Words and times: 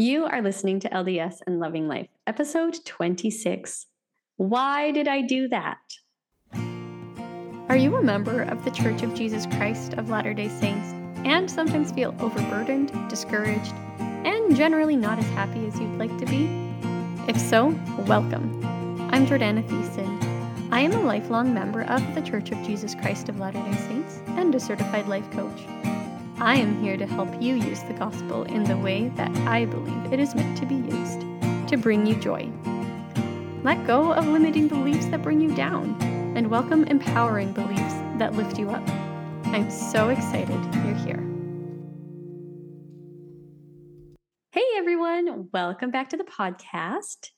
You 0.00 0.26
are 0.26 0.40
listening 0.40 0.78
to 0.78 0.90
LDS 0.90 1.38
and 1.44 1.58
Loving 1.58 1.88
Life, 1.88 2.06
episode 2.24 2.78
26. 2.84 3.86
Why 4.36 4.92
did 4.92 5.08
I 5.08 5.22
do 5.22 5.48
that? 5.48 5.80
Are 7.68 7.76
you 7.76 7.96
a 7.96 8.02
member 8.04 8.42
of 8.42 8.64
the 8.64 8.70
Church 8.70 9.02
of 9.02 9.12
Jesus 9.14 9.44
Christ 9.46 9.94
of 9.94 10.08
Latter 10.08 10.32
day 10.34 10.50
Saints 10.50 10.94
and 11.26 11.50
sometimes 11.50 11.90
feel 11.90 12.14
overburdened, 12.20 12.92
discouraged, 13.08 13.74
and 13.98 14.54
generally 14.54 14.94
not 14.94 15.18
as 15.18 15.28
happy 15.30 15.66
as 15.66 15.76
you'd 15.80 15.98
like 15.98 16.16
to 16.18 16.26
be? 16.26 16.48
If 17.26 17.36
so, 17.36 17.76
welcome. 18.06 18.64
I'm 19.12 19.26
Jordana 19.26 19.66
Thiessen. 19.66 20.70
I 20.70 20.78
am 20.78 20.92
a 20.92 21.02
lifelong 21.02 21.52
member 21.52 21.82
of 21.82 22.14
the 22.14 22.22
Church 22.22 22.52
of 22.52 22.62
Jesus 22.64 22.94
Christ 22.94 23.28
of 23.28 23.40
Latter 23.40 23.60
day 23.68 23.76
Saints 23.88 24.20
and 24.28 24.54
a 24.54 24.60
certified 24.60 25.08
life 25.08 25.28
coach. 25.32 25.87
I 26.40 26.54
am 26.54 26.80
here 26.80 26.96
to 26.96 27.04
help 27.04 27.42
you 27.42 27.56
use 27.56 27.82
the 27.82 27.94
gospel 27.94 28.44
in 28.44 28.62
the 28.62 28.76
way 28.76 29.08
that 29.16 29.36
I 29.38 29.64
believe 29.64 30.12
it 30.12 30.20
is 30.20 30.36
meant 30.36 30.56
to 30.58 30.66
be 30.66 30.76
used 30.76 31.20
to 31.68 31.76
bring 31.76 32.06
you 32.06 32.14
joy. 32.14 32.48
Let 33.64 33.84
go 33.88 34.12
of 34.12 34.24
limiting 34.24 34.68
beliefs 34.68 35.06
that 35.06 35.20
bring 35.20 35.40
you 35.40 35.52
down 35.56 36.00
and 36.36 36.48
welcome 36.48 36.84
empowering 36.84 37.52
beliefs 37.54 37.94
that 38.18 38.34
lift 38.34 38.56
you 38.56 38.70
up. 38.70 38.88
I'm 39.46 39.68
so 39.68 40.10
excited 40.10 40.56
you're 40.76 40.94
here. 40.94 41.24
Hey 44.52 44.64
everyone, 44.76 45.48
welcome 45.52 45.90
back 45.90 46.10
to 46.10 46.16
the 46.16 46.22
podcast. 46.22 47.30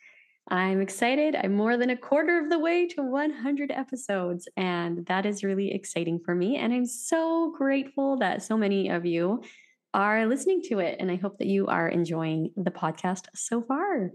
I'm 0.50 0.80
excited. 0.80 1.36
I'm 1.36 1.54
more 1.54 1.76
than 1.76 1.90
a 1.90 1.96
quarter 1.96 2.42
of 2.42 2.50
the 2.50 2.58
way 2.58 2.88
to 2.88 3.02
100 3.02 3.70
episodes, 3.70 4.48
and 4.56 5.06
that 5.06 5.24
is 5.24 5.44
really 5.44 5.72
exciting 5.72 6.18
for 6.24 6.34
me. 6.34 6.56
And 6.56 6.72
I'm 6.72 6.86
so 6.86 7.54
grateful 7.56 8.16
that 8.18 8.42
so 8.42 8.56
many 8.56 8.88
of 8.88 9.06
you 9.06 9.44
are 9.94 10.26
listening 10.26 10.60
to 10.62 10.80
it. 10.80 10.96
And 10.98 11.08
I 11.08 11.14
hope 11.14 11.38
that 11.38 11.46
you 11.46 11.68
are 11.68 11.88
enjoying 11.88 12.50
the 12.56 12.72
podcast 12.72 13.26
so 13.32 13.62
far. 13.62 14.10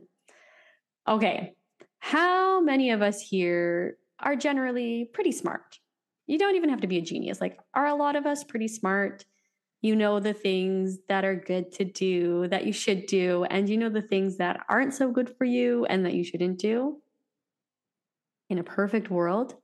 Okay, 1.07 1.53
how 1.99 2.59
many 2.59 2.91
of 2.91 3.01
us 3.01 3.21
here 3.21 3.97
are 4.19 4.35
generally 4.35 5.09
pretty 5.13 5.31
smart? 5.31 5.79
You 6.27 6.37
don't 6.37 6.55
even 6.55 6.69
have 6.69 6.81
to 6.81 6.87
be 6.87 6.97
a 6.97 7.01
genius. 7.01 7.39
Like, 7.39 7.57
are 7.73 7.87
a 7.87 7.95
lot 7.95 8.17
of 8.17 8.25
us 8.25 8.43
pretty 8.43 8.67
smart? 8.67 9.23
You 9.85 9.95
know 9.95 10.19
the 10.19 10.33
things 10.33 10.97
that 11.07 11.23
are 11.23 11.35
good 11.35 11.71
to 11.73 11.83
do 11.83 12.47
that 12.47 12.65
you 12.65 12.73
should 12.73 13.05
do 13.05 13.43
and 13.51 13.69
you 13.69 13.77
know 13.77 13.89
the 13.89 14.01
things 14.01 14.37
that 14.37 14.65
aren't 14.67 14.95
so 14.95 15.11
good 15.11 15.29
for 15.37 15.45
you 15.45 15.85
and 15.85 16.03
that 16.03 16.15
you 16.15 16.23
shouldn't 16.23 16.57
do. 16.57 16.97
In 18.49 18.57
a 18.57 18.63
perfect 18.63 19.11
world 19.11 19.55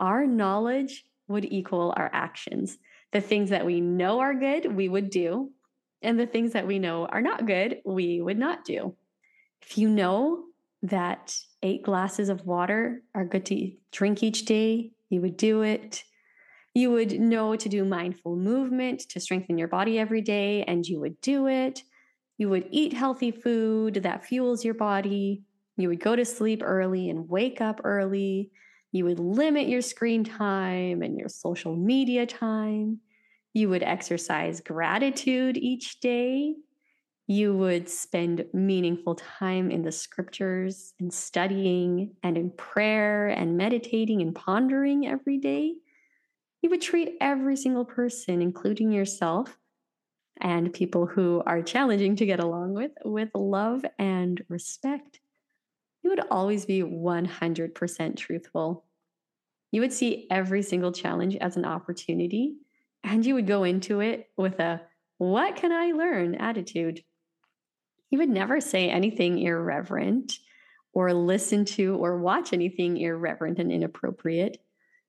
our 0.00 0.26
knowledge 0.26 1.04
would 1.28 1.44
equal 1.44 1.94
our 1.96 2.10
actions. 2.12 2.78
The 3.12 3.20
things 3.20 3.50
that 3.50 3.66
we 3.66 3.80
know 3.80 4.18
are 4.18 4.34
good 4.34 4.74
we 4.74 4.88
would 4.88 5.10
do 5.10 5.52
and 6.02 6.18
the 6.18 6.26
things 6.26 6.52
that 6.54 6.66
we 6.66 6.80
know 6.80 7.06
are 7.06 7.22
not 7.22 7.46
good 7.46 7.80
we 7.84 8.20
would 8.20 8.38
not 8.38 8.64
do. 8.64 8.96
If 9.62 9.78
you 9.78 9.88
know 9.88 10.44
that 10.82 11.36
eight 11.62 11.84
glasses 11.84 12.28
of 12.28 12.44
water 12.44 13.02
are 13.14 13.24
good 13.24 13.46
to 13.46 13.72
drink 13.92 14.24
each 14.24 14.44
day 14.44 14.90
you 15.08 15.20
would 15.20 15.36
do 15.36 15.62
it 15.62 16.02
you 16.78 16.92
would 16.92 17.18
know 17.18 17.56
to 17.56 17.68
do 17.68 17.84
mindful 17.84 18.36
movement 18.36 19.00
to 19.00 19.18
strengthen 19.18 19.58
your 19.58 19.66
body 19.66 19.98
every 19.98 20.20
day, 20.20 20.62
and 20.62 20.86
you 20.86 21.00
would 21.00 21.20
do 21.20 21.48
it. 21.48 21.82
You 22.36 22.48
would 22.50 22.68
eat 22.70 22.92
healthy 22.92 23.32
food 23.32 23.94
that 23.94 24.24
fuels 24.24 24.64
your 24.64 24.74
body. 24.74 25.42
You 25.76 25.88
would 25.88 25.98
go 25.98 26.14
to 26.14 26.24
sleep 26.24 26.62
early 26.64 27.10
and 27.10 27.28
wake 27.28 27.60
up 27.60 27.80
early. 27.82 28.52
You 28.92 29.06
would 29.06 29.18
limit 29.18 29.66
your 29.66 29.80
screen 29.80 30.22
time 30.22 31.02
and 31.02 31.18
your 31.18 31.28
social 31.28 31.74
media 31.74 32.26
time. 32.26 33.00
You 33.54 33.70
would 33.70 33.82
exercise 33.82 34.60
gratitude 34.60 35.56
each 35.56 35.98
day. 35.98 36.54
You 37.26 37.56
would 37.56 37.88
spend 37.88 38.44
meaningful 38.54 39.16
time 39.16 39.72
in 39.72 39.82
the 39.82 39.90
scriptures 39.90 40.94
and 41.00 41.12
studying 41.12 42.14
and 42.22 42.38
in 42.38 42.52
prayer 42.52 43.26
and 43.26 43.56
meditating 43.56 44.22
and 44.22 44.32
pondering 44.32 45.08
every 45.08 45.38
day. 45.38 45.74
You 46.62 46.70
would 46.70 46.82
treat 46.82 47.16
every 47.20 47.56
single 47.56 47.84
person, 47.84 48.42
including 48.42 48.90
yourself 48.90 49.56
and 50.40 50.72
people 50.72 51.06
who 51.06 51.42
are 51.46 51.62
challenging 51.62 52.16
to 52.16 52.26
get 52.26 52.40
along 52.40 52.74
with, 52.74 52.92
with 53.04 53.30
love 53.34 53.84
and 53.98 54.42
respect. 54.48 55.20
You 56.02 56.10
would 56.10 56.22
always 56.30 56.64
be 56.64 56.82
100% 56.82 58.16
truthful. 58.16 58.84
You 59.72 59.80
would 59.80 59.92
see 59.92 60.26
every 60.30 60.62
single 60.62 60.92
challenge 60.92 61.36
as 61.36 61.56
an 61.56 61.64
opportunity, 61.64 62.56
and 63.04 63.24
you 63.24 63.34
would 63.34 63.46
go 63.46 63.64
into 63.64 64.00
it 64.00 64.30
with 64.36 64.58
a 64.60 64.80
what 65.18 65.56
can 65.56 65.72
I 65.72 65.92
learn 65.92 66.36
attitude. 66.36 67.02
You 68.10 68.18
would 68.18 68.30
never 68.30 68.60
say 68.60 68.88
anything 68.88 69.38
irreverent 69.38 70.38
or 70.92 71.12
listen 71.12 71.64
to 71.64 71.96
or 71.96 72.18
watch 72.18 72.52
anything 72.52 72.96
irreverent 72.96 73.58
and 73.58 73.70
inappropriate. 73.70 74.58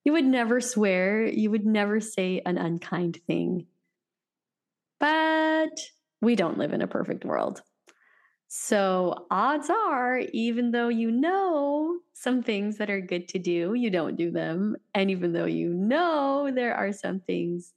You 0.04 0.14
would 0.14 0.26
never 0.26 0.62
swear. 0.62 1.26
You 1.26 1.52
would 1.52 1.66
never 1.66 2.00
say 2.00 2.42
an 2.46 2.58
unkind 2.58 3.20
thing. 3.28 3.68
But 5.00 5.80
we 6.22 6.36
don't 6.36 6.58
live 6.58 6.74
in 6.74 6.82
a 6.82 6.88
perfect 6.88 7.26
world. 7.26 7.62
So, 8.52 9.28
odds 9.30 9.70
are, 9.70 10.20
even 10.34 10.72
though 10.72 10.88
you 10.88 11.12
know 11.12 12.00
some 12.14 12.42
things 12.42 12.78
that 12.78 12.90
are 12.90 13.00
good 13.00 13.28
to 13.30 13.40
do, 13.40 13.76
you 13.76 13.92
don't 13.92 14.16
do 14.16 14.32
them. 14.32 14.76
And 14.96 15.12
even 15.12 15.34
though 15.34 15.46
you 15.46 15.70
know 15.70 16.50
there 16.52 16.74
are 16.74 16.92
some 16.92 17.20
things 17.20 17.74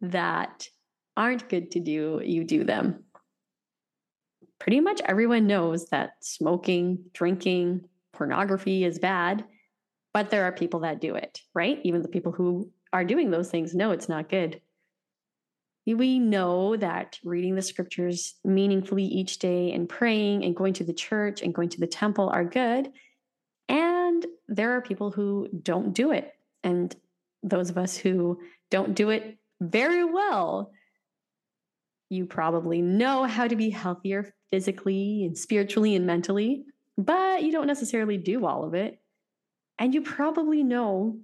that 0.00 0.68
aren't 1.16 1.48
good 1.48 1.70
to 1.72 1.80
do, 1.80 2.20
you 2.24 2.42
do 2.42 2.64
them. 2.64 3.04
Pretty 4.58 4.80
much 4.80 5.00
everyone 5.04 5.46
knows 5.46 5.86
that 5.90 6.14
smoking, 6.20 7.04
drinking, 7.12 7.88
pornography 8.12 8.84
is 8.84 8.98
bad 8.98 9.44
but 10.16 10.30
there 10.30 10.44
are 10.44 10.52
people 10.52 10.80
that 10.80 10.98
do 10.98 11.14
it, 11.14 11.42
right? 11.52 11.78
Even 11.84 12.00
the 12.00 12.08
people 12.08 12.32
who 12.32 12.70
are 12.90 13.04
doing 13.04 13.30
those 13.30 13.50
things 13.50 13.74
know 13.74 13.90
it's 13.90 14.08
not 14.08 14.30
good. 14.30 14.62
We 15.84 16.18
know 16.18 16.74
that 16.74 17.18
reading 17.22 17.54
the 17.54 17.60
scriptures 17.60 18.36
meaningfully 18.42 19.04
each 19.04 19.38
day 19.40 19.72
and 19.72 19.86
praying 19.86 20.42
and 20.42 20.56
going 20.56 20.72
to 20.72 20.84
the 20.84 20.94
church 20.94 21.42
and 21.42 21.54
going 21.54 21.68
to 21.68 21.80
the 21.80 21.86
temple 21.86 22.30
are 22.30 22.46
good. 22.46 22.90
And 23.68 24.24
there 24.48 24.72
are 24.72 24.80
people 24.80 25.10
who 25.10 25.50
don't 25.62 25.92
do 25.92 26.12
it. 26.12 26.32
And 26.64 26.96
those 27.42 27.68
of 27.68 27.76
us 27.76 27.94
who 27.94 28.40
don't 28.70 28.94
do 28.94 29.10
it 29.10 29.36
very 29.60 30.02
well, 30.02 30.72
you 32.08 32.24
probably 32.24 32.80
know 32.80 33.24
how 33.24 33.46
to 33.46 33.54
be 33.54 33.68
healthier 33.68 34.32
physically 34.50 35.26
and 35.26 35.36
spiritually 35.36 35.94
and 35.94 36.06
mentally, 36.06 36.64
but 36.96 37.42
you 37.42 37.52
don't 37.52 37.66
necessarily 37.66 38.16
do 38.16 38.46
all 38.46 38.64
of 38.64 38.72
it. 38.72 38.98
And 39.78 39.94
you 39.94 40.02
probably 40.02 40.62
know 40.62 41.18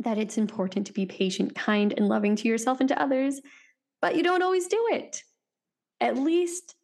that 0.00 0.18
it's 0.18 0.38
important 0.38 0.86
to 0.86 0.92
be 0.92 1.06
patient, 1.06 1.54
kind, 1.54 1.94
and 1.96 2.08
loving 2.08 2.36
to 2.36 2.48
yourself 2.48 2.80
and 2.80 2.88
to 2.88 3.00
others, 3.00 3.40
but 4.00 4.16
you 4.16 4.22
don't 4.22 4.42
always 4.42 4.66
do 4.66 4.88
it. 4.90 5.22
At 6.00 6.18
least 6.18 6.74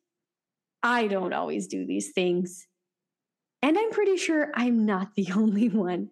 I 0.83 1.07
don't 1.09 1.33
always 1.33 1.67
do 1.67 1.87
these 1.87 2.13
things. 2.13 2.67
And 3.63 3.77
I'm 3.77 3.91
pretty 3.91 4.17
sure 4.17 4.51
I'm 4.55 4.87
not 4.87 5.15
the 5.15 5.29
only 5.37 5.69
one. 5.69 6.11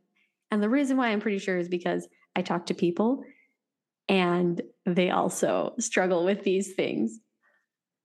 And 0.50 0.62
the 0.62 0.69
reason 0.69 0.97
why 0.97 1.09
I'm 1.09 1.20
pretty 1.20 1.38
sure 1.38 1.59
is 1.59 1.69
because 1.69 2.09
I 2.34 2.42
talk 2.42 2.66
to 2.66 2.75
people 2.75 3.25
and 4.09 4.60
they 4.84 5.10
also 5.10 5.75
struggle 5.78 6.25
with 6.25 6.44
these 6.44 6.75
things. 6.75 7.19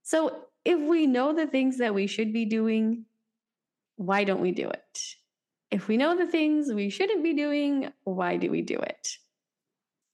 So 0.03 0.45
if 0.65 0.79
we 0.79 1.05
know 1.05 1.33
the 1.33 1.47
things 1.47 1.77
that 1.77 1.93
we 1.93 2.07
should 2.07 2.33
be 2.33 2.45
doing, 2.45 3.05
why 3.97 4.23
don't 4.23 4.41
we 4.41 4.51
do 4.51 4.69
it? 4.69 4.99
If 5.71 5.87
we 5.87 5.97
know 5.97 6.17
the 6.17 6.27
things 6.27 6.71
we 6.71 6.89
shouldn't 6.89 7.23
be 7.23 7.33
doing, 7.33 7.91
why 8.03 8.37
do 8.37 8.51
we 8.51 8.61
do 8.61 8.77
it? 8.77 9.17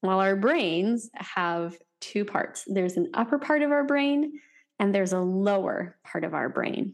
Well, 0.03 0.19
our 0.19 0.35
brains 0.35 1.09
have 1.15 1.75
two 1.99 2.23
parts 2.23 2.63
there's 2.67 2.95
an 2.95 3.09
upper 3.15 3.39
part 3.39 3.63
of 3.63 3.71
our 3.71 3.83
brain, 3.83 4.39
and 4.79 4.93
there's 4.93 5.13
a 5.13 5.19
lower 5.19 5.97
part 6.03 6.23
of 6.23 6.33
our 6.33 6.47
brain. 6.47 6.93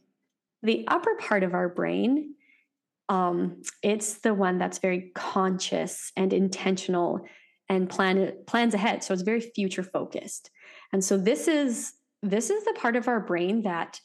The 0.61 0.85
upper 0.87 1.15
part 1.15 1.43
of 1.43 1.53
our 1.53 1.67
brain, 1.67 2.35
um, 3.09 3.61
it's 3.81 4.19
the 4.19 4.33
one 4.33 4.57
that's 4.57 4.79
very 4.79 5.11
conscious 5.13 6.13
and 6.15 6.31
intentional 6.31 7.25
and 7.67 7.89
plan 7.89 8.33
plans 8.47 8.73
ahead. 8.73 9.03
So 9.03 9.13
it's 9.13 9.23
very 9.23 9.41
future 9.41 9.83
focused. 9.83 10.49
And 10.93 11.03
so 11.03 11.17
this 11.17 11.49
is 11.49 11.93
this 12.21 12.49
is 12.49 12.63
the 12.63 12.73
part 12.73 12.95
of 12.95 13.09
our 13.09 13.19
brain 13.19 13.63
that 13.63 13.99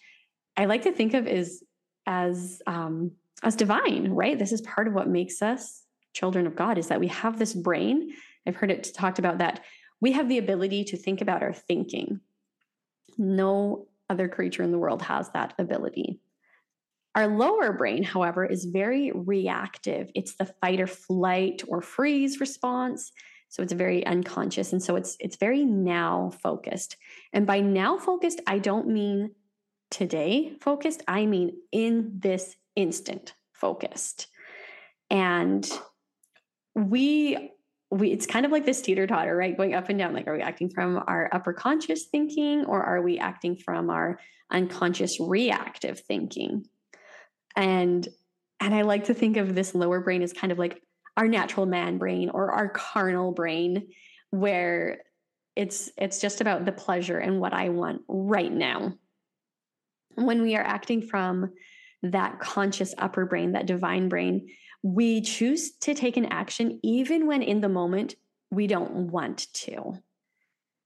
I 0.56 0.64
like 0.64 0.82
to 0.82 0.92
think 0.92 1.14
of 1.14 1.28
as 1.28 1.62
as 2.06 2.60
um, 2.66 3.12
as 3.42 3.56
divine, 3.56 4.10
right? 4.10 4.38
This 4.38 4.52
is 4.52 4.60
part 4.62 4.88
of 4.88 4.94
what 4.94 5.08
makes 5.08 5.42
us 5.42 5.84
children 6.12 6.46
of 6.46 6.56
God 6.56 6.78
is 6.78 6.88
that 6.88 7.00
we 7.00 7.08
have 7.08 7.38
this 7.38 7.54
brain. 7.54 8.12
I've 8.46 8.56
heard 8.56 8.70
it 8.70 8.92
talked 8.94 9.18
about 9.18 9.38
that 9.38 9.60
we 10.00 10.12
have 10.12 10.28
the 10.28 10.38
ability 10.38 10.84
to 10.84 10.96
think 10.96 11.20
about 11.20 11.42
our 11.42 11.52
thinking. 11.52 12.20
No 13.16 13.88
other 14.08 14.28
creature 14.28 14.62
in 14.62 14.72
the 14.72 14.78
world 14.78 15.02
has 15.02 15.30
that 15.30 15.54
ability. 15.58 16.20
Our 17.14 17.26
lower 17.26 17.72
brain, 17.72 18.04
however, 18.04 18.44
is 18.44 18.64
very 18.64 19.10
reactive. 19.12 20.10
It's 20.14 20.36
the 20.36 20.46
fight 20.60 20.80
or 20.80 20.86
flight 20.86 21.62
or 21.66 21.82
freeze 21.82 22.38
response. 22.38 23.12
So 23.48 23.62
it's 23.62 23.72
very 23.72 24.06
unconscious. 24.06 24.72
And 24.72 24.82
so 24.82 24.94
it's 24.96 25.16
it's 25.18 25.36
very 25.36 25.64
now 25.64 26.30
focused. 26.42 26.96
And 27.32 27.46
by 27.46 27.60
now 27.60 27.98
focused, 27.98 28.40
I 28.46 28.58
don't 28.58 28.88
mean 28.88 29.32
today 29.90 30.52
focused, 30.60 31.02
I 31.08 31.26
mean 31.26 31.52
in 31.72 32.12
this 32.18 32.54
instant 32.78 33.34
focused. 33.52 34.28
And 35.10 35.68
we 36.74 37.50
we 37.90 38.12
it's 38.12 38.26
kind 38.26 38.46
of 38.46 38.52
like 38.52 38.64
this 38.64 38.80
teeter 38.80 39.06
totter, 39.06 39.36
right? 39.36 39.56
Going 39.56 39.74
up 39.74 39.88
and 39.88 39.98
down. 39.98 40.14
Like, 40.14 40.26
are 40.28 40.34
we 40.34 40.42
acting 40.42 40.70
from 40.70 41.02
our 41.06 41.28
upper 41.32 41.52
conscious 41.52 42.04
thinking 42.04 42.64
or 42.66 42.82
are 42.82 43.02
we 43.02 43.18
acting 43.18 43.56
from 43.56 43.90
our 43.90 44.18
unconscious 44.50 45.18
reactive 45.20 46.00
thinking? 46.00 46.66
And 47.56 48.06
and 48.60 48.74
I 48.74 48.82
like 48.82 49.04
to 49.04 49.14
think 49.14 49.36
of 49.36 49.54
this 49.54 49.74
lower 49.74 50.00
brain 50.00 50.22
as 50.22 50.32
kind 50.32 50.52
of 50.52 50.58
like 50.58 50.82
our 51.16 51.26
natural 51.26 51.66
man 51.66 51.98
brain 51.98 52.30
or 52.30 52.52
our 52.52 52.68
carnal 52.68 53.32
brain, 53.32 53.88
where 54.30 55.02
it's 55.56 55.90
it's 55.96 56.20
just 56.20 56.40
about 56.40 56.64
the 56.64 56.72
pleasure 56.72 57.18
and 57.18 57.40
what 57.40 57.52
I 57.52 57.70
want 57.70 58.02
right 58.06 58.52
now. 58.52 58.92
When 60.14 60.42
we 60.42 60.54
are 60.56 60.62
acting 60.62 61.02
from 61.02 61.52
that 62.02 62.38
conscious 62.40 62.94
upper 62.98 63.26
brain, 63.26 63.52
that 63.52 63.66
divine 63.66 64.08
brain, 64.08 64.48
we 64.82 65.20
choose 65.20 65.72
to 65.78 65.94
take 65.94 66.16
an 66.16 66.26
action 66.26 66.78
even 66.82 67.26
when 67.26 67.42
in 67.42 67.60
the 67.60 67.68
moment 67.68 68.14
we 68.50 68.66
don't 68.66 69.10
want 69.10 69.52
to. 69.52 69.94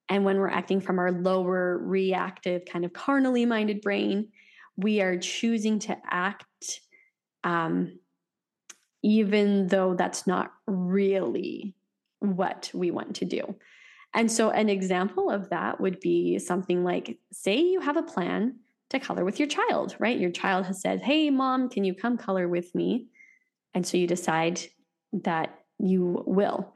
And 0.08 0.24
when 0.24 0.38
we're 0.38 0.48
acting 0.48 0.80
from 0.80 0.98
our 0.98 1.12
lower 1.12 1.78
reactive, 1.78 2.64
kind 2.64 2.84
of 2.84 2.92
carnally 2.92 3.46
minded 3.46 3.80
brain, 3.82 4.28
we 4.76 5.00
are 5.00 5.18
choosing 5.18 5.78
to 5.80 5.96
act 6.10 6.80
um, 7.44 7.98
even 9.02 9.66
though 9.66 9.94
that's 9.94 10.26
not 10.26 10.52
really 10.66 11.74
what 12.20 12.70
we 12.72 12.90
want 12.90 13.16
to 13.16 13.24
do. 13.24 13.56
And 14.14 14.30
so, 14.30 14.50
an 14.50 14.68
example 14.68 15.30
of 15.30 15.50
that 15.50 15.80
would 15.80 15.98
be 15.98 16.38
something 16.38 16.84
like 16.84 17.18
say 17.32 17.58
you 17.58 17.80
have 17.80 17.96
a 17.96 18.02
plan 18.02 18.56
to 18.92 19.00
color 19.00 19.24
with 19.24 19.38
your 19.38 19.48
child, 19.48 19.96
right? 19.98 20.18
Your 20.18 20.30
child 20.30 20.66
has 20.66 20.80
said, 20.80 21.02
Hey, 21.02 21.28
mom, 21.30 21.68
can 21.68 21.84
you 21.84 21.94
come 21.94 22.16
color 22.16 22.48
with 22.48 22.74
me? 22.74 23.08
And 23.74 23.86
so 23.86 23.96
you 23.96 24.06
decide 24.06 24.60
that 25.12 25.58
you 25.78 26.22
will 26.26 26.74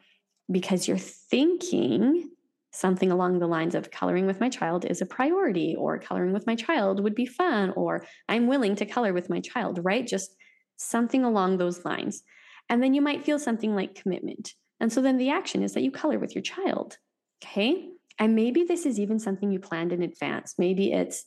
because 0.51 0.87
you're 0.87 0.99
thinking 0.99 2.31
something 2.73 3.11
along 3.11 3.39
the 3.39 3.47
lines 3.47 3.75
of 3.75 3.91
coloring 3.91 4.27
with 4.27 4.41
my 4.41 4.49
child 4.49 4.85
is 4.85 5.01
a 5.01 5.07
priority, 5.07 5.75
or 5.79 5.99
coloring 5.99 6.33
with 6.33 6.47
my 6.47 6.55
child 6.55 7.03
would 7.03 7.15
be 7.15 7.25
fun, 7.25 7.71
or 7.71 8.05
I'm 8.29 8.47
willing 8.47 8.77
to 8.77 8.87
color 8.87 9.15
with 9.15 9.31
my 9.31 9.41
child, 9.41 9.81
right? 9.83 10.07
Just 10.07 10.37
something 10.77 11.25
along 11.25 11.57
those 11.57 11.85
lines. 11.87 12.23
And 12.69 12.83
then 12.83 12.93
you 12.93 13.01
might 13.01 13.25
feel 13.25 13.39
something 13.39 13.75
like 13.75 13.95
commitment. 14.03 14.53
And 14.79 14.93
so 14.93 15.01
then 15.01 15.17
the 15.17 15.31
action 15.31 15.63
is 15.63 15.73
that 15.73 15.83
you 15.83 15.91
color 15.91 16.19
with 16.19 16.35
your 16.35 16.43
child. 16.43 16.99
Okay. 17.43 17.89
And 18.19 18.35
maybe 18.35 18.65
this 18.65 18.85
is 18.85 19.01
even 19.01 19.19
something 19.19 19.51
you 19.51 19.59
planned 19.59 19.93
in 19.93 20.03
advance. 20.03 20.55
Maybe 20.59 20.93
it's 20.93 21.25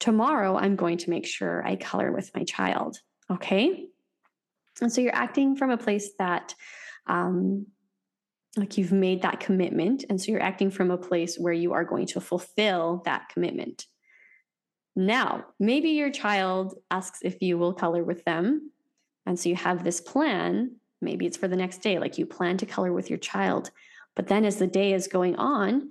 tomorrow, 0.00 0.56
I'm 0.56 0.76
going 0.76 0.98
to 0.98 1.10
make 1.10 1.26
sure 1.26 1.66
I 1.66 1.76
color 1.76 2.12
with 2.12 2.30
my 2.34 2.44
child. 2.44 2.98
Okay. 3.30 3.88
And 4.80 4.92
so 4.92 5.00
you're 5.00 5.14
acting 5.14 5.56
from 5.56 5.70
a 5.70 5.78
place 5.78 6.10
that, 6.18 6.54
um, 7.06 7.66
like 8.56 8.78
you've 8.78 8.92
made 8.92 9.22
that 9.22 9.40
commitment. 9.40 10.04
And 10.08 10.20
so 10.20 10.32
you're 10.32 10.42
acting 10.42 10.70
from 10.70 10.90
a 10.90 10.98
place 10.98 11.36
where 11.38 11.52
you 11.52 11.72
are 11.72 11.84
going 11.84 12.06
to 12.08 12.20
fulfill 12.20 13.02
that 13.04 13.28
commitment. 13.28 13.86
Now, 14.94 15.44
maybe 15.60 15.90
your 15.90 16.10
child 16.10 16.74
asks 16.90 17.20
if 17.22 17.42
you 17.42 17.58
will 17.58 17.74
color 17.74 18.02
with 18.02 18.24
them. 18.24 18.70
And 19.26 19.38
so 19.38 19.48
you 19.48 19.56
have 19.56 19.84
this 19.84 20.00
plan. 20.00 20.76
Maybe 21.02 21.26
it's 21.26 21.36
for 21.36 21.48
the 21.48 21.56
next 21.56 21.78
day, 21.82 21.98
like 21.98 22.16
you 22.16 22.24
plan 22.24 22.56
to 22.58 22.66
color 22.66 22.92
with 22.92 23.10
your 23.10 23.18
child. 23.18 23.70
But 24.14 24.28
then 24.28 24.46
as 24.46 24.56
the 24.56 24.66
day 24.66 24.94
is 24.94 25.08
going 25.08 25.36
on, 25.36 25.90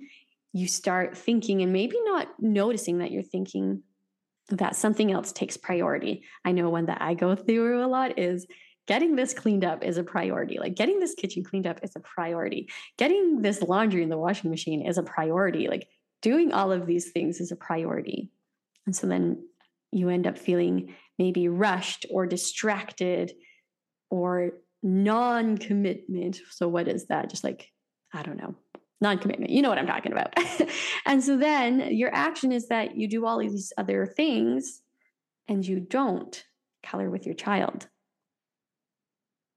you 0.52 0.66
start 0.66 1.16
thinking 1.16 1.62
and 1.62 1.72
maybe 1.72 1.96
not 2.04 2.28
noticing 2.40 2.98
that 2.98 3.12
you're 3.12 3.22
thinking 3.22 3.82
that 4.48 4.76
something 4.76 5.12
else 5.12 5.32
takes 5.32 5.56
priority. 5.56 6.22
I 6.44 6.52
know 6.52 6.70
one 6.70 6.86
that 6.86 7.02
I 7.02 7.14
go 7.14 7.34
through 7.34 7.84
a 7.84 7.88
lot 7.88 8.18
is 8.18 8.46
getting 8.86 9.16
this 9.16 9.34
cleaned 9.34 9.64
up 9.64 9.84
is 9.84 9.98
a 9.98 10.04
priority. 10.04 10.58
Like 10.58 10.76
getting 10.76 11.00
this 11.00 11.14
kitchen 11.14 11.42
cleaned 11.42 11.66
up 11.66 11.80
is 11.82 11.96
a 11.96 12.00
priority. 12.00 12.68
Getting 12.96 13.42
this 13.42 13.62
laundry 13.62 14.02
in 14.02 14.08
the 14.08 14.18
washing 14.18 14.50
machine 14.50 14.86
is 14.86 14.98
a 14.98 15.02
priority. 15.02 15.68
Like 15.68 15.88
doing 16.22 16.52
all 16.52 16.70
of 16.70 16.86
these 16.86 17.10
things 17.10 17.40
is 17.40 17.50
a 17.50 17.56
priority. 17.56 18.30
And 18.86 18.94
so 18.94 19.06
then 19.06 19.44
you 19.90 20.08
end 20.08 20.26
up 20.26 20.38
feeling 20.38 20.94
maybe 21.18 21.48
rushed 21.48 22.06
or 22.10 22.26
distracted 22.26 23.32
or 24.10 24.52
non 24.82 25.58
commitment. 25.58 26.40
So, 26.50 26.68
what 26.68 26.88
is 26.88 27.06
that? 27.06 27.30
Just 27.30 27.44
like, 27.44 27.72
I 28.12 28.22
don't 28.22 28.36
know, 28.36 28.54
non 29.00 29.18
commitment. 29.18 29.50
You 29.50 29.62
know 29.62 29.68
what 29.68 29.78
I'm 29.78 29.86
talking 29.86 30.12
about. 30.12 30.34
and 31.06 31.22
so 31.22 31.36
then 31.36 31.94
your 31.94 32.14
action 32.14 32.52
is 32.52 32.68
that 32.68 32.96
you 32.96 33.08
do 33.08 33.26
all 33.26 33.38
these 33.38 33.72
other 33.76 34.06
things 34.06 34.82
and 35.48 35.66
you 35.66 35.80
don't 35.80 36.44
color 36.82 37.10
with 37.10 37.26
your 37.26 37.34
child. 37.34 37.88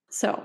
So, 0.09 0.43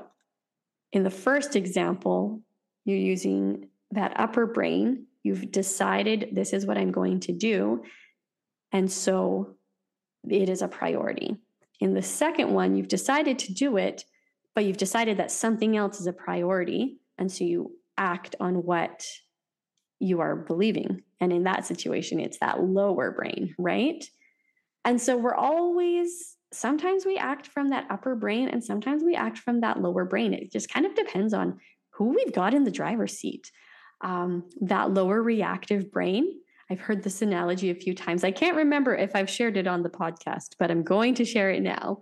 in 0.93 1.03
the 1.03 1.11
first 1.11 1.57
example, 1.57 2.41
you're 2.85 2.97
using 2.97 3.69
that 3.91 4.13
upper 4.17 4.47
brain. 4.47 5.07
You've 5.23 5.51
decided 5.51 6.31
this 6.33 6.53
is 6.53 6.67
what 6.67 6.79
I'm 6.79 6.93
going 6.93 7.21
to 7.21 7.33
do. 7.33 7.83
And 8.73 8.91
so 8.91 9.55
it 10.29 10.49
is 10.49 10.63
a 10.63 10.69
priority. 10.69 11.37
In 11.81 11.95
the 11.95 12.03
second 12.03 12.53
one, 12.53 12.77
you've 12.77 12.89
decided 12.89 13.39
to 13.41 13.55
do 13.55 13.77
it, 13.77 14.05
but 14.55 14.65
you've 14.65 14.77
decided 14.77 15.17
that 15.17 15.31
something 15.31 15.77
else 15.77 16.01
is 16.01 16.07
a 16.07 16.13
priority. 16.13 16.99
And 17.19 17.31
so 17.31 17.45
you 17.45 17.73
act 17.97 18.37
on 18.41 18.57
what 18.65 19.07
you 20.01 20.21
are 20.21 20.37
believing. 20.37 21.03
And 21.21 21.33
in 21.33 21.45
that 21.45 21.67
situation, 21.67 22.21
it's 22.21 22.39
that 22.39 22.63
lower 22.63 23.11
brain, 23.13 23.55
right? 23.59 24.05
And 24.85 25.01
so 25.01 25.17
we're 25.17 25.35
always 25.35 26.37
sometimes 26.53 27.05
we 27.05 27.17
act 27.17 27.49
from 27.49 27.71
that 27.71 27.87
upper 27.91 28.15
brain 28.15 28.49
and 28.49 28.63
sometimes 28.63 29.03
we 29.03 29.17
act 29.17 29.39
from 29.39 29.61
that 29.61 29.81
lower 29.81 30.05
brain. 30.05 30.33
It 30.33 30.53
just 30.53 30.69
kind 30.69 30.87
of 30.87 30.95
depends 30.95 31.35
on 31.35 31.59
who 31.91 32.15
we've 32.15 32.33
got 32.33 32.55
in 32.55 32.65
the 32.65 32.71
driver's 32.71 33.19
seat. 33.19 33.51
Um, 34.03 34.45
that 34.61 34.93
lower 34.93 35.23
reactive 35.23 35.91
brain, 35.91 36.27
I've 36.71 36.81
heard 36.81 37.03
this 37.03 37.23
analogy 37.23 37.71
a 37.71 37.75
few 37.75 37.95
times. 37.95 38.25
I 38.25 38.31
can't 38.31 38.57
remember 38.57 38.95
if 38.95 39.15
I've 39.15 39.31
shared 39.31 39.57
it 39.57 39.67
on 39.67 39.83
the 39.83 39.91
podcast, 39.91 40.55
but 40.59 40.71
I'm 40.71 40.83
going 40.83 41.15
to 41.17 41.25
share 41.25 41.51
it 41.51 41.63
now. 41.63 41.99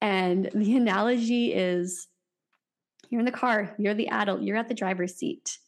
And 0.00 0.50
the 0.54 0.76
analogy 0.76 1.52
is 1.52 2.06
you're 3.10 3.20
in 3.20 3.26
the 3.26 3.32
car, 3.32 3.74
you're 3.78 3.94
the 3.94 4.08
adult, 4.08 4.42
you're 4.42 4.56
at 4.56 4.68
the 4.68 4.74
driver's 4.74 5.14
seat. 5.14 5.58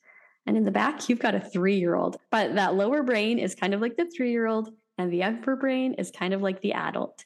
And 0.47 0.57
in 0.57 0.65
the 0.65 0.71
back, 0.71 1.09
you've 1.09 1.19
got 1.19 1.35
a 1.35 1.41
three 1.41 1.79
year 1.79 1.95
old. 1.95 2.17
But 2.31 2.55
that 2.55 2.75
lower 2.75 3.03
brain 3.03 3.39
is 3.39 3.55
kind 3.55 3.75
of 3.75 3.81
like 3.81 3.97
the 3.97 4.11
three 4.17 4.31
year 4.31 4.47
old, 4.47 4.71
and 4.97 5.13
the 5.13 5.23
upper 5.23 5.57
brain 5.57 5.95
is 5.95 6.11
kind 6.11 6.33
of 6.33 6.43
like 6.43 6.61
the 6.61 6.73
adult. 6.73 7.25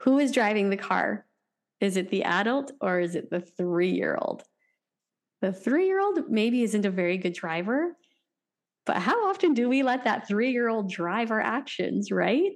Who 0.00 0.18
is 0.18 0.32
driving 0.32 0.70
the 0.70 0.76
car? 0.76 1.26
Is 1.80 1.96
it 1.96 2.10
the 2.10 2.24
adult 2.24 2.72
or 2.80 3.00
is 3.00 3.14
it 3.14 3.30
the 3.30 3.40
three 3.40 3.90
year 3.90 4.18
old? 4.20 4.44
The 5.40 5.52
three 5.52 5.86
year 5.86 6.00
old 6.00 6.30
maybe 6.30 6.62
isn't 6.62 6.86
a 6.86 6.90
very 6.90 7.18
good 7.18 7.34
driver, 7.34 7.96
but 8.86 8.96
how 8.96 9.28
often 9.28 9.54
do 9.54 9.68
we 9.68 9.82
let 9.82 10.04
that 10.04 10.28
three 10.28 10.52
year 10.52 10.68
old 10.68 10.90
drive 10.90 11.30
our 11.30 11.40
actions, 11.40 12.10
right? 12.10 12.52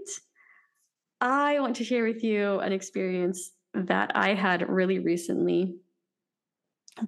I 1.20 1.58
want 1.61 1.76
to 1.76 1.85
share 1.85 2.04
with 2.04 2.23
you 2.23 2.61
an 2.61 2.73
experience 2.73 3.50
that 3.75 4.12
I 4.14 4.35
had 4.35 4.68
really 4.68 4.99
recently 4.99 5.76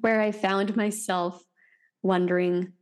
where 0.00 0.20
I 0.20 0.32
found 0.32 0.76
myself 0.76 1.42
wondering, 2.02 2.72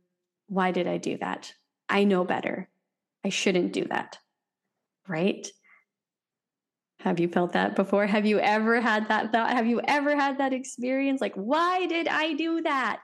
why 0.47 0.71
did 0.71 0.87
I 0.87 0.97
do 0.97 1.17
that? 1.17 1.53
I 1.87 2.03
know 2.03 2.23
better. 2.23 2.69
I 3.23 3.29
shouldn't 3.29 3.73
do 3.73 3.85
that. 3.85 4.17
Right? 5.07 5.47
Have 6.99 7.19
you 7.19 7.29
felt 7.29 7.53
that 7.53 7.75
before? 7.75 8.05
Have 8.05 8.25
you 8.25 8.39
ever 8.39 8.81
had 8.81 9.07
that 9.07 9.31
thought? 9.31 9.51
Have 9.51 9.67
you 9.67 9.81
ever 9.87 10.15
had 10.15 10.39
that 10.39 10.53
experience? 10.53 11.21
Like, 11.21 11.35
why 11.35 11.85
did 11.85 12.07
I 12.07 12.33
do 12.33 12.61
that? 12.61 12.99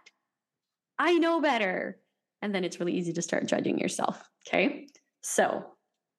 I 0.99 1.13
know 1.13 1.41
better. 1.41 1.99
And 2.41 2.53
then 2.53 2.63
it's 2.63 2.79
really 2.79 2.93
easy 2.93 3.13
to 3.13 3.21
start 3.21 3.47
judging 3.47 3.79
yourself. 3.79 4.21
Okay. 4.47 4.87
So, 5.21 5.65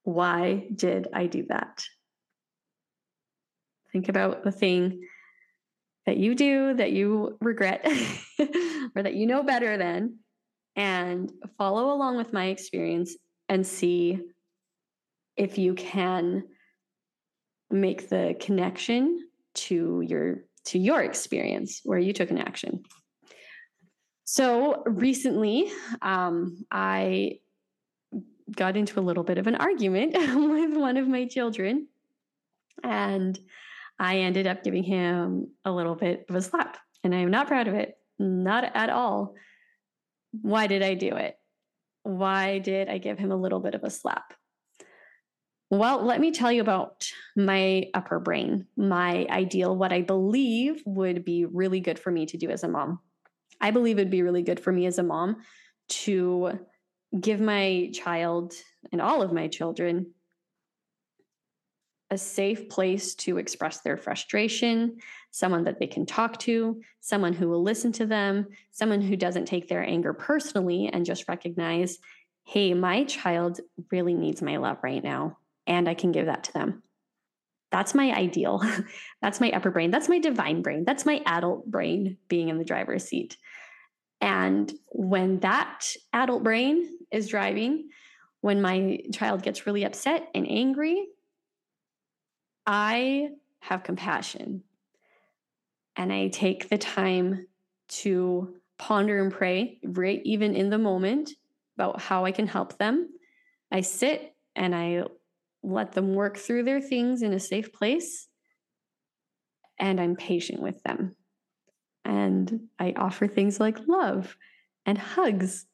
why 0.04 0.68
did 0.74 1.08
I 1.12 1.26
do 1.26 1.46
that? 1.48 1.84
Think 3.92 4.08
about 4.08 4.42
the 4.42 4.52
thing 4.52 5.06
that 6.06 6.16
you 6.16 6.34
do 6.34 6.74
that 6.74 6.92
you 6.92 7.36
regret 7.40 7.84
or 8.96 9.02
that 9.02 9.14
you 9.14 9.26
know 9.26 9.42
better 9.42 9.76
than, 9.76 10.18
and 10.76 11.32
follow 11.58 11.92
along 11.92 12.16
with 12.16 12.32
my 12.32 12.46
experience 12.46 13.16
and 13.48 13.66
see 13.66 14.20
if 15.36 15.58
you 15.58 15.74
can 15.74 16.44
make 17.70 18.08
the 18.08 18.36
connection 18.40 19.28
to 19.54 20.02
your 20.06 20.44
to 20.64 20.78
your 20.78 21.02
experience 21.02 21.80
where 21.84 21.98
you 21.98 22.12
took 22.12 22.30
an 22.30 22.38
action. 22.38 22.82
So 24.24 24.82
recently 24.86 25.70
um, 26.02 26.64
i 26.70 27.38
got 28.54 28.76
into 28.76 29.00
a 29.00 29.02
little 29.02 29.24
bit 29.24 29.38
of 29.38 29.46
an 29.46 29.56
argument 29.56 30.12
with 30.14 30.76
one 30.76 30.96
of 30.96 31.08
my 31.08 31.26
children 31.26 31.88
and 32.84 33.38
i 33.98 34.18
ended 34.18 34.46
up 34.46 34.62
giving 34.62 34.82
him 34.82 35.48
a 35.64 35.72
little 35.72 35.94
bit 35.94 36.26
of 36.28 36.34
a 36.34 36.42
slap 36.42 36.78
and 37.04 37.14
i 37.14 37.18
am 37.18 37.30
not 37.30 37.46
proud 37.46 37.68
of 37.68 37.74
it. 37.74 37.94
Not 38.18 38.64
at 38.74 38.90
all. 38.90 39.34
Why 40.42 40.66
did 40.66 40.82
i 40.82 40.94
do 40.94 41.16
it? 41.16 41.36
Why 42.02 42.58
did 42.58 42.88
i 42.88 42.98
give 42.98 43.18
him 43.18 43.32
a 43.32 43.36
little 43.36 43.60
bit 43.60 43.74
of 43.74 43.84
a 43.84 43.90
slap? 43.90 44.34
Well, 45.68 46.04
let 46.04 46.20
me 46.20 46.30
tell 46.30 46.52
you 46.52 46.60
about 46.60 47.08
my 47.36 47.86
upper 47.92 48.20
brain, 48.20 48.66
my 48.76 49.26
ideal, 49.28 49.76
what 49.76 49.92
I 49.92 50.02
believe 50.02 50.80
would 50.86 51.24
be 51.24 51.44
really 51.44 51.80
good 51.80 51.98
for 51.98 52.12
me 52.12 52.24
to 52.26 52.36
do 52.36 52.50
as 52.50 52.62
a 52.62 52.68
mom. 52.68 53.00
I 53.60 53.72
believe 53.72 53.98
it'd 53.98 54.10
be 54.10 54.22
really 54.22 54.42
good 54.42 54.60
for 54.60 54.70
me 54.70 54.86
as 54.86 54.98
a 54.98 55.02
mom 55.02 55.36
to 55.88 56.52
give 57.18 57.40
my 57.40 57.90
child 57.94 58.54
and 58.92 59.00
all 59.00 59.22
of 59.22 59.32
my 59.32 59.48
children 59.48 60.12
a 62.10 62.18
safe 62.18 62.68
place 62.68 63.14
to 63.14 63.38
express 63.38 63.80
their 63.80 63.96
frustration, 63.96 64.98
someone 65.30 65.64
that 65.64 65.78
they 65.78 65.86
can 65.86 66.06
talk 66.06 66.38
to, 66.38 66.80
someone 67.00 67.32
who 67.32 67.48
will 67.48 67.62
listen 67.62 67.92
to 67.92 68.06
them, 68.06 68.46
someone 68.70 69.00
who 69.00 69.16
doesn't 69.16 69.46
take 69.46 69.68
their 69.68 69.82
anger 69.82 70.12
personally 70.12 70.88
and 70.92 71.04
just 71.04 71.28
recognize, 71.28 71.98
hey, 72.44 72.74
my 72.74 73.04
child 73.04 73.60
really 73.90 74.14
needs 74.14 74.40
my 74.40 74.56
love 74.56 74.78
right 74.82 75.02
now 75.02 75.36
and 75.66 75.88
I 75.88 75.94
can 75.94 76.12
give 76.12 76.26
that 76.26 76.44
to 76.44 76.52
them. 76.52 76.82
That's 77.72 77.94
my 77.94 78.12
ideal. 78.12 78.62
That's 79.20 79.40
my 79.40 79.50
upper 79.50 79.70
brain. 79.70 79.90
That's 79.90 80.08
my 80.08 80.20
divine 80.20 80.62
brain. 80.62 80.84
That's 80.84 81.04
my 81.04 81.20
adult 81.26 81.66
brain 81.66 82.16
being 82.28 82.48
in 82.48 82.58
the 82.58 82.64
driver's 82.64 83.04
seat. 83.04 83.36
And 84.20 84.72
when 84.88 85.40
that 85.40 85.84
adult 86.12 86.42
brain 86.42 86.88
is 87.10 87.28
driving, 87.28 87.88
when 88.40 88.62
my 88.62 89.00
child 89.12 89.42
gets 89.42 89.66
really 89.66 89.84
upset 89.84 90.28
and 90.34 90.48
angry, 90.48 91.08
I 92.66 93.28
have 93.60 93.84
compassion 93.84 94.62
and 95.96 96.12
I 96.12 96.28
take 96.28 96.68
the 96.68 96.78
time 96.78 97.46
to 97.88 98.54
ponder 98.78 99.22
and 99.22 99.32
pray, 99.32 99.78
right 99.84 100.20
even 100.24 100.54
in 100.54 100.70
the 100.70 100.78
moment, 100.78 101.30
about 101.76 102.00
how 102.00 102.24
I 102.24 102.32
can 102.32 102.46
help 102.46 102.78
them. 102.78 103.08
I 103.70 103.80
sit 103.80 104.34
and 104.54 104.74
I 104.74 105.04
let 105.62 105.92
them 105.92 106.14
work 106.14 106.36
through 106.36 106.64
their 106.64 106.80
things 106.80 107.22
in 107.22 107.32
a 107.32 107.40
safe 107.40 107.72
place. 107.72 108.28
And 109.78 110.00
I'm 110.00 110.16
patient 110.16 110.60
with 110.60 110.82
them. 110.82 111.16
And 112.04 112.68
I 112.78 112.94
offer 112.96 113.26
things 113.26 113.60
like 113.60 113.86
love 113.86 114.36
and 114.86 114.96
hugs. 114.96 115.66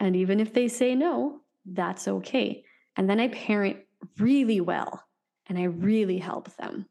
And 0.00 0.16
even 0.16 0.40
if 0.40 0.52
they 0.52 0.68
say 0.68 0.94
no, 0.94 1.40
that's 1.64 2.08
okay. 2.08 2.64
And 2.96 3.08
then 3.08 3.20
I 3.20 3.28
parent 3.28 3.78
really 4.18 4.60
well 4.60 5.07
and 5.48 5.58
I 5.58 5.64
really 5.64 6.18
help 6.18 6.54
them. 6.56 6.86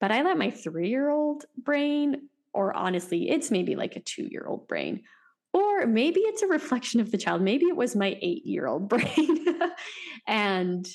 But 0.00 0.10
I 0.10 0.22
let 0.22 0.36
my 0.36 0.50
three 0.50 0.88
year 0.88 1.08
old 1.08 1.44
brain, 1.56 2.28
or 2.52 2.74
honestly, 2.74 3.30
it's 3.30 3.50
maybe 3.50 3.76
like 3.76 3.96
a 3.96 4.00
two 4.00 4.26
year 4.30 4.44
old 4.46 4.66
brain, 4.68 5.02
or 5.52 5.86
maybe 5.86 6.20
it's 6.20 6.42
a 6.42 6.48
reflection 6.48 7.00
of 7.00 7.10
the 7.10 7.18
child. 7.18 7.42
Maybe 7.42 7.66
it 7.66 7.76
was 7.76 7.94
my 7.94 8.18
eight 8.20 8.44
year 8.44 8.66
old 8.66 8.88
brain. 8.88 9.46
and 10.26 10.86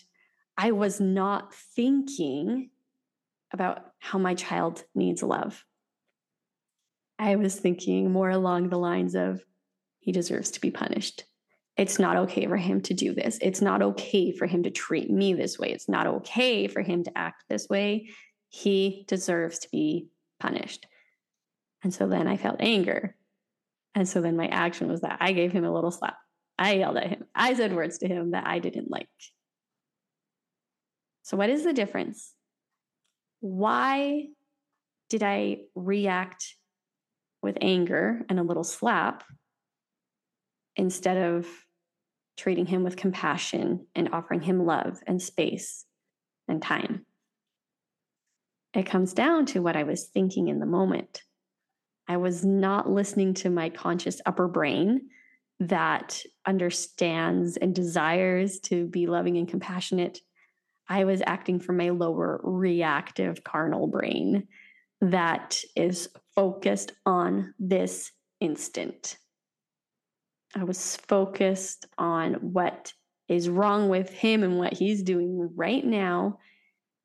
I 0.58 0.72
was 0.72 1.00
not 1.00 1.54
thinking 1.54 2.72
about 3.54 3.92
how 4.00 4.20
my 4.20 4.34
child 4.34 4.84
needs 4.94 5.24
love. 5.24 5.64
I 7.20 7.36
was 7.36 7.56
thinking 7.56 8.12
more 8.12 8.30
along 8.30 8.70
the 8.70 8.78
lines 8.78 9.16
of, 9.16 9.42
he 10.00 10.12
deserves 10.12 10.52
to 10.52 10.62
be 10.62 10.72
punished. 10.72 11.24
It's 11.78 12.00
not 12.00 12.18
okay 12.18 12.48
for 12.48 12.58
him 12.58 12.82
to 12.82 12.94
do 12.94 13.14
this. 13.14 13.38
It's 13.42 13.62
not 13.62 13.82
okay 13.82 14.32
for 14.32 14.48
him 14.48 14.64
to 14.64 14.72
treat 14.72 15.10
me 15.10 15.34
this 15.34 15.60
way. 15.60 15.72
It's 15.72 15.88
not 15.88 16.08
okay 16.08 16.68
for 16.68 16.82
him 16.82 17.04
to 17.04 17.18
act 17.18 17.44
this 17.50 17.70
way. 17.70 18.10
He 18.50 19.06
deserves 19.08 19.60
to 19.60 19.70
be 19.72 20.08
punished. 20.40 20.88
And 21.84 21.94
so 21.94 22.08
then 22.08 22.28
I 22.28 22.38
felt 22.38 22.58
anger 22.60 23.16
and 23.98 24.08
so 24.08 24.22
then 24.22 24.38
my 24.38 24.46
action 24.50 24.88
was 24.90 25.02
that 25.02 25.18
I 25.20 25.32
gave 25.32 25.52
him 25.52 25.66
a 25.66 25.74
little 25.74 25.90
slap. 25.90 26.18
I 26.60 26.74
yelled 26.74 26.98
at 26.98 27.08
him. 27.08 27.26
I 27.34 27.56
said 27.56 27.76
words 27.76 27.98
to 27.98 28.08
him 28.08 28.30
that 28.32 28.46
I 28.46 28.60
didn't 28.60 28.92
like. 28.92 29.08
So, 31.24 31.36
what 31.36 31.50
is 31.50 31.64
the 31.64 31.74
difference? 31.74 32.36
Why 33.40 34.28
did 35.10 35.24
I 35.24 35.62
react 35.74 36.46
with 37.42 37.58
anger 37.60 38.22
and 38.30 38.40
a 38.40 38.44
little 38.44 38.64
slap 38.64 39.24
instead 40.76 41.18
of 41.18 41.48
treating 42.38 42.66
him 42.66 42.84
with 42.84 42.96
compassion 42.96 43.88
and 43.96 44.10
offering 44.14 44.42
him 44.42 44.66
love 44.66 45.00
and 45.08 45.22
space 45.22 45.86
and 46.48 46.62
time? 46.62 47.06
It 48.74 48.86
comes 48.86 49.14
down 49.14 49.46
to 49.48 49.62
what 49.62 49.76
I 49.76 49.84
was 49.84 50.06
thinking 50.06 50.48
in 50.48 50.60
the 50.60 50.66
moment. 50.66 51.24
I 52.08 52.18
was 52.18 52.46
not 52.46 52.90
listening 52.90 53.34
to 53.36 53.50
my 53.50 53.70
conscious 53.70 54.22
upper 54.26 54.48
brain 54.48 55.10
that 55.60 56.22
understands 56.46 57.58
and 57.58 57.74
desires 57.74 58.60
to 58.60 58.86
be 58.86 59.08
loving 59.08 59.38
and 59.38 59.48
compassionate. 59.48 60.20
I 60.88 61.04
was 61.04 61.22
acting 61.26 61.60
from 61.60 61.78
my 61.78 61.90
lower 61.90 62.40
reactive 62.44 63.44
carnal 63.44 63.88
brain 63.88 64.48
that 65.02 65.60
is 65.76 66.10
focused 66.36 66.94
on 67.06 67.54
this 67.60 68.12
instant. 68.40 69.18
I 70.56 70.64
was 70.64 70.98
focused 71.08 71.86
on 71.98 72.34
what 72.36 72.94
is 73.28 73.50
wrong 73.50 73.90
with 73.90 74.10
him 74.10 74.44
and 74.44 74.58
what 74.58 74.74
he's 74.74 75.04
doing 75.04 75.52
right 75.56 75.86
now 75.86 76.40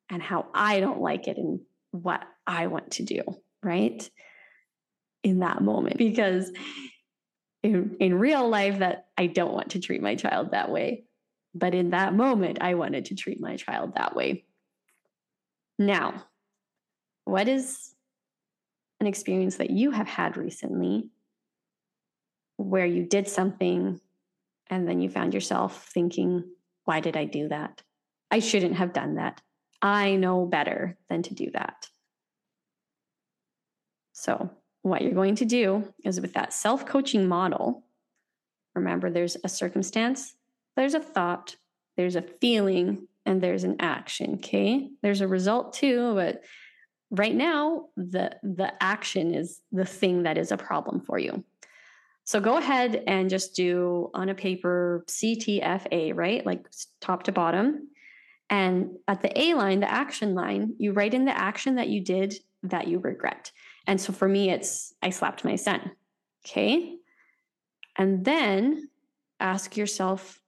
and 0.09 0.21
how 0.21 0.47
I 0.53 0.79
don't 0.79 1.01
like 1.01 1.27
it 1.27 1.37
and 1.37 1.59
what 1.91 2.23
I 2.47 2.67
want 2.67 2.91
to 2.91 3.03
do, 3.03 3.21
right? 3.61 4.09
in 5.23 5.39
that 5.39 5.61
moment 5.61 5.97
because 5.97 6.51
in, 7.63 7.95
in 7.99 8.19
real 8.19 8.47
life 8.47 8.79
that 8.79 9.07
I 9.17 9.27
don't 9.27 9.53
want 9.53 9.71
to 9.71 9.79
treat 9.79 10.01
my 10.01 10.15
child 10.15 10.51
that 10.51 10.69
way. 10.69 11.05
But 11.55 11.73
in 11.73 11.91
that 11.91 12.13
moment, 12.13 12.57
I 12.61 12.73
wanted 12.73 13.05
to 13.05 13.15
treat 13.15 13.39
my 13.39 13.55
child 13.55 13.95
that 13.95 14.15
way. 14.15 14.45
Now, 15.79 16.25
what 17.25 17.47
is 17.47 17.93
an 18.99 19.07
experience 19.07 19.57
that 19.57 19.69
you 19.69 19.91
have 19.91 20.07
had 20.07 20.35
recently 20.35 21.09
where 22.63 22.85
you 22.85 23.03
did 23.03 23.27
something 23.27 23.99
and 24.67 24.87
then 24.87 25.01
you 25.01 25.09
found 25.09 25.33
yourself 25.33 25.87
thinking, 25.93 26.43
why 26.85 26.99
did 26.99 27.17
I 27.17 27.25
do 27.25 27.49
that? 27.49 27.81
I 28.31 28.39
shouldn't 28.39 28.75
have 28.75 28.93
done 28.93 29.15
that. 29.15 29.41
I 29.81 30.15
know 30.15 30.45
better 30.45 30.97
than 31.09 31.23
to 31.23 31.33
do 31.33 31.51
that. 31.51 31.89
So, 34.13 34.49
what 34.81 35.01
you're 35.01 35.11
going 35.11 35.35
to 35.35 35.45
do 35.45 35.93
is 36.03 36.19
with 36.19 36.33
that 36.33 36.53
self 36.53 36.85
coaching 36.85 37.27
model, 37.27 37.83
remember 38.75 39.09
there's 39.09 39.37
a 39.43 39.49
circumstance, 39.49 40.35
there's 40.75 40.93
a 40.93 40.99
thought, 40.99 41.55
there's 41.97 42.15
a 42.15 42.21
feeling, 42.21 43.07
and 43.25 43.41
there's 43.41 43.63
an 43.63 43.77
action. 43.79 44.35
Okay. 44.35 44.89
There's 45.01 45.21
a 45.21 45.27
result 45.27 45.73
too, 45.73 46.13
but 46.15 46.43
right 47.11 47.35
now 47.35 47.85
the 47.95 48.35
the 48.41 48.73
action 48.81 49.33
is 49.33 49.61
the 49.71 49.85
thing 49.85 50.23
that 50.23 50.37
is 50.37 50.51
a 50.51 50.57
problem 50.57 50.99
for 51.01 51.17
you. 51.19 51.43
So 52.25 52.39
go 52.39 52.57
ahead 52.57 53.03
and 53.05 53.29
just 53.29 53.55
do 53.55 54.09
on 54.13 54.29
a 54.29 54.35
paper 54.35 55.03
CTFA, 55.07 56.15
right? 56.15 56.45
Like 56.45 56.67
top 57.01 57.23
to 57.23 57.31
bottom. 57.31 57.89
And 58.49 58.91
at 59.07 59.21
the 59.21 59.37
A 59.39 59.53
line, 59.55 59.79
the 59.79 59.91
action 59.91 60.35
line, 60.35 60.75
you 60.77 60.93
write 60.93 61.13
in 61.13 61.25
the 61.25 61.37
action 61.37 61.75
that 61.75 61.89
you 61.89 62.01
did 62.01 62.35
that 62.63 62.87
you 62.87 62.99
regret. 62.99 63.51
And 63.87 63.99
so 63.99 64.13
for 64.13 64.27
me, 64.27 64.49
it's 64.49 64.93
I 65.01 65.09
slapped 65.09 65.43
my 65.43 65.55
son. 65.55 65.91
Okay. 66.45 66.97
And 67.97 68.23
then 68.23 68.89
ask 69.39 69.75
yourself, 69.75 70.39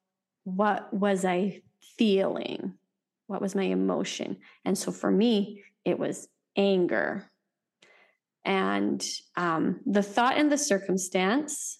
what 0.45 0.93
was 0.93 1.25
I 1.25 1.61
feeling? 1.97 2.73
What 3.27 3.41
was 3.41 3.55
my 3.55 3.63
emotion? 3.63 4.37
And 4.63 4.77
so 4.77 4.91
for 4.91 5.11
me, 5.11 5.63
it 5.83 5.99
was 5.99 6.27
anger. 6.55 7.29
And 8.45 9.03
um, 9.35 9.81
the 9.85 10.03
thought 10.03 10.37
and 10.37 10.51
the 10.51 10.57
circumstance, 10.57 11.79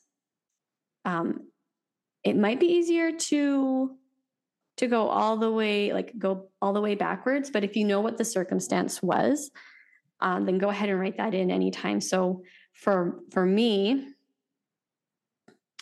um, 1.05 1.47
it 2.23 2.35
might 2.35 2.59
be 2.59 2.67
easier 2.67 3.11
to 3.11 3.95
to 4.77 4.87
go 4.87 5.07
all 5.07 5.37
the 5.37 5.51
way 5.51 5.93
like 5.93 6.11
go 6.17 6.49
all 6.61 6.73
the 6.73 6.81
way 6.81 6.95
backwards 6.95 7.49
but 7.49 7.63
if 7.63 7.77
you 7.77 7.85
know 7.85 8.01
what 8.01 8.17
the 8.17 8.25
circumstance 8.25 9.01
was 9.01 9.49
um, 10.21 10.45
then 10.45 10.57
go 10.57 10.69
ahead 10.69 10.89
and 10.89 10.99
write 10.99 11.17
that 11.17 11.33
in 11.33 11.51
anytime. 11.51 12.01
So 12.01 12.43
for 12.73 13.19
for 13.31 13.45
me, 13.45 14.07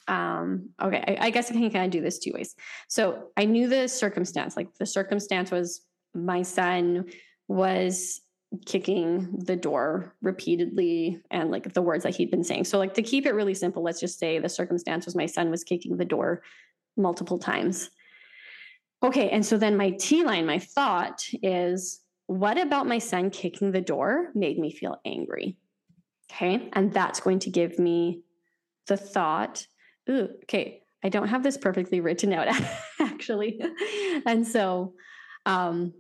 um, 0.08 0.70
okay, 0.82 1.04
I, 1.08 1.28
I 1.28 1.30
guess 1.30 1.50
I 1.50 1.54
can 1.54 1.70
kind 1.72 1.86
of 1.86 1.92
do 1.92 2.02
this 2.02 2.20
two 2.20 2.32
ways. 2.34 2.56
So 2.88 3.30
I 3.38 3.46
knew 3.46 3.68
the 3.68 3.88
circumstance, 3.88 4.58
like 4.58 4.74
the 4.76 4.86
circumstance 4.86 5.52
was 5.52 5.82
my 6.14 6.42
son 6.42 7.06
was 7.48 8.22
kicking 8.66 9.30
the 9.46 9.56
door 9.56 10.14
repeatedly 10.22 11.22
and 11.32 11.52
like 11.52 11.74
the 11.74 11.82
words 11.82 12.04
that 12.04 12.16
he'd 12.16 12.32
been 12.32 12.44
saying. 12.44 12.66
So 12.66 12.78
like 12.78 12.94
to 12.96 13.04
keep 13.04 13.26
it 13.26 13.34
really 13.34 13.54
simple, 13.54 13.84
let's 13.84 14.00
just 14.00 14.20
say 14.20 14.40
the 14.40 14.50
circumstance 14.50 15.06
was 15.06 15.16
my 15.16 15.26
son 15.26 15.50
was 15.50 15.64
kicking 15.64 15.98
the 15.98 16.06
door 16.06 16.42
multiple 16.96 17.40
times. 17.40 17.90
Okay, 19.04 19.30
and 19.30 19.46
so 19.46 19.58
then 19.58 19.76
my 19.76 19.92
T 19.92 20.24
line, 20.24 20.46
my 20.46 20.60
thought 20.60 21.24
is 21.42 22.02
what 22.28 22.58
about 22.58 22.88
my 22.88 23.00
son 23.00 23.30
kicking 23.30 23.72
the 23.72 23.82
door 23.82 24.30
made 24.34 24.58
me 24.58 24.72
feel 24.72 24.98
angry? 25.06 25.58
Okay. 26.32 26.70
And 26.74 26.94
that's 26.94 27.20
going 27.20 27.40
to 27.40 27.50
give 27.50 27.78
me 27.78 28.22
the 28.88 28.98
thought, 28.98 29.68
ooh, 30.10 30.30
okay, 30.44 30.82
I 31.04 31.10
don't 31.10 31.28
have 31.28 31.44
this 31.44 31.58
perfectly 31.58 32.00
written 32.00 32.34
out 32.34 32.48
actually. 33.00 33.62
and 34.26 34.48
so, 34.48 34.94
um, 35.46 35.94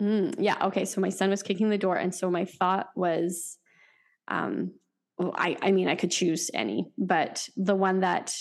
mm, 0.00 0.34
yeah, 0.38 0.56
okay. 0.66 0.84
So 0.84 1.00
my 1.00 1.10
son 1.10 1.30
was 1.30 1.42
kicking 1.42 1.68
the 1.68 1.78
door. 1.78 1.96
And 1.96 2.14
so 2.14 2.30
my 2.30 2.44
thought 2.44 2.88
was, 2.94 3.58
um, 4.28 4.72
I, 5.20 5.56
I 5.60 5.72
mean, 5.72 5.88
I 5.88 5.96
could 5.96 6.10
choose 6.10 6.50
any, 6.54 6.90
but 6.96 7.48
the 7.56 7.74
one 7.74 8.00
that 8.00 8.34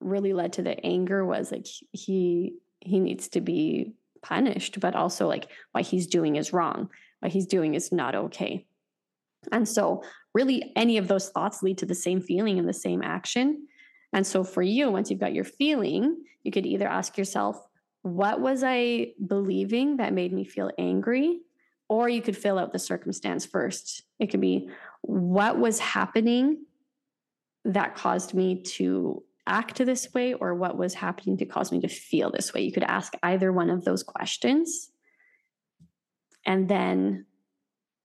really 0.00 0.32
led 0.32 0.54
to 0.54 0.62
the 0.62 0.84
anger 0.84 1.24
was 1.24 1.50
like 1.52 1.66
he 1.92 2.54
he 2.80 3.00
needs 3.00 3.28
to 3.28 3.40
be 3.40 3.92
punished, 4.22 4.80
but 4.80 4.94
also 4.94 5.26
like 5.26 5.48
what 5.72 5.84
he's 5.84 6.06
doing 6.06 6.36
is 6.36 6.52
wrong. 6.52 6.88
What 7.20 7.32
he's 7.32 7.46
doing 7.46 7.74
is 7.74 7.92
not 7.92 8.14
okay. 8.14 8.66
And 9.52 9.68
so, 9.68 10.02
really, 10.34 10.72
any 10.76 10.98
of 10.98 11.08
those 11.08 11.30
thoughts 11.30 11.62
lead 11.62 11.78
to 11.78 11.86
the 11.86 11.94
same 11.94 12.20
feeling 12.20 12.58
and 12.58 12.68
the 12.68 12.72
same 12.72 13.02
action. 13.02 13.66
And 14.12 14.26
so, 14.26 14.44
for 14.44 14.62
you, 14.62 14.90
once 14.90 15.10
you've 15.10 15.20
got 15.20 15.34
your 15.34 15.44
feeling, 15.44 16.24
you 16.42 16.50
could 16.50 16.66
either 16.66 16.88
ask 16.88 17.16
yourself, 17.16 17.67
What 18.14 18.40
was 18.40 18.62
I 18.64 19.12
believing 19.24 19.98
that 19.98 20.12
made 20.12 20.32
me 20.32 20.44
feel 20.44 20.70
angry? 20.78 21.40
Or 21.88 22.08
you 22.08 22.20
could 22.20 22.36
fill 22.36 22.58
out 22.58 22.72
the 22.72 22.78
circumstance 22.78 23.46
first. 23.46 24.02
It 24.18 24.26
could 24.30 24.40
be, 24.40 24.68
What 25.02 25.58
was 25.58 25.78
happening 25.78 26.64
that 27.64 27.94
caused 27.94 28.34
me 28.34 28.62
to 28.62 29.22
act 29.46 29.78
this 29.78 30.12
way 30.12 30.34
or 30.34 30.54
what 30.54 30.76
was 30.76 30.94
happening 30.94 31.38
to 31.38 31.46
cause 31.46 31.72
me 31.72 31.80
to 31.80 31.88
feel 31.88 32.30
this 32.30 32.52
way? 32.52 32.62
You 32.62 32.72
could 32.72 32.82
ask 32.82 33.14
either 33.22 33.52
one 33.52 33.70
of 33.70 33.84
those 33.84 34.02
questions. 34.02 34.90
And 36.44 36.68
then, 36.68 37.26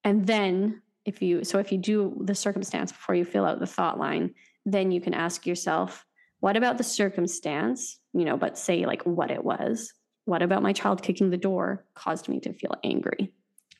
and 0.03 0.25
then 0.25 0.81
if 1.05 1.22
you, 1.22 1.43
so 1.43 1.60
if 1.60 1.72
you 1.72 1.77
do 1.77 2.22
the 2.24 2.36
circumstance 2.36 2.91
before 2.91 3.15
you 3.15 3.25
fill 3.25 3.45
out 3.45 3.60
the 3.60 3.67
thought 3.67 4.00
line, 4.00 4.33
then 4.65 4.91
you 4.91 5.01
can 5.01 5.13
ask 5.13 5.45
yourself, 5.45 6.05
what 6.43 6.57
about 6.57 6.77
the 6.77 6.83
circumstance, 6.83 8.01
you 8.12 8.25
know, 8.25 8.35
but 8.35 8.57
say 8.57 8.85
like 8.85 9.01
what 9.03 9.31
it 9.31 9.45
was? 9.45 9.93
What 10.25 10.41
about 10.41 10.62
my 10.62 10.73
child 10.73 11.01
kicking 11.01 11.29
the 11.29 11.38
door 11.38 11.85
caused 11.95 12.27
me 12.27 12.41
to 12.41 12.51
feel 12.51 12.75
angry? 12.83 13.31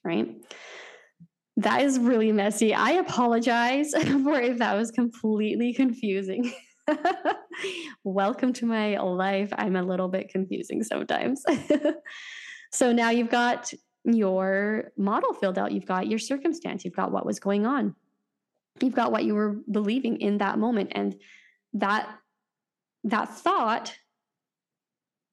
Right? 0.06 0.34
That 1.58 1.82
is 1.82 2.00
really 2.00 2.32
messy. 2.32 2.74
I 2.74 2.92
apologize 2.92 3.92
for 4.24 4.40
if 4.40 4.60
that 4.60 4.78
was 4.78 4.92
completely 4.92 5.74
confusing. 5.74 6.54
Welcome 8.06 8.54
to 8.54 8.66
my 8.66 8.98
life. 8.98 9.50
I'm 9.58 9.76
a 9.76 9.84
little 9.84 10.08
bit 10.08 10.30
confusing 10.30 10.84
sometimes. 10.84 11.44
so 12.72 12.94
now 12.94 13.10
you've 13.10 13.30
got 13.30 13.74
your 14.06 14.94
model 14.96 15.34
filled 15.34 15.58
out, 15.58 15.74
you've 15.74 15.86
got 15.86 16.08
your 16.08 16.20
circumstance, 16.20 16.86
you've 16.86 16.96
got 16.96 17.12
what 17.12 17.26
was 17.26 17.42
going 17.42 17.66
on, 17.66 17.94
you've 18.80 18.96
got 18.96 19.12
what 19.12 19.26
you 19.26 19.36
were 19.36 19.58
believing 19.70 20.22
in 20.22 20.38
that 20.38 20.58
moment. 20.58 20.94
And 20.96 21.18
that 21.74 22.20
that 23.06 23.30
thought 23.30 23.96